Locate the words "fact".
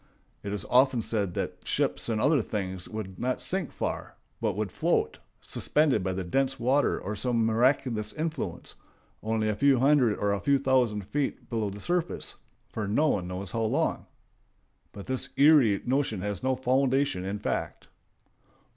17.37-17.87